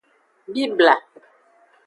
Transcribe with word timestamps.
Bibla. 0.53 0.93